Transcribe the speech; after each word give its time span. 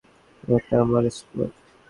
ওটা 0.43 0.75
আমার 0.83 1.03
স্কোয়াড। 1.17 1.51